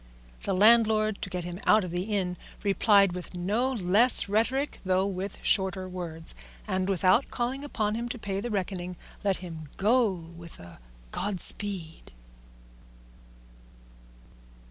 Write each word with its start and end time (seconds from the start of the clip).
The 0.41 0.55
landlord, 0.55 1.21
to 1.21 1.29
get 1.29 1.43
him 1.43 1.59
out 1.67 1.83
of 1.83 1.91
the 1.91 2.05
inn, 2.05 2.35
replied 2.63 3.13
with 3.13 3.35
no 3.35 3.71
less 3.71 4.27
rhetoric 4.27 4.79
though 4.83 5.05
with 5.05 5.37
shorter 5.43 5.87
words, 5.87 6.33
and 6.67 6.89
without 6.89 7.29
calling 7.29 7.63
upon 7.63 7.93
him 7.93 8.09
to 8.09 8.17
pay 8.17 8.39
the 8.41 8.49
reckoning 8.49 8.95
let 9.23 9.37
him 9.45 9.69
go 9.77 10.11
with 10.11 10.59
a 10.59 10.79
Godspeed. 11.11 12.13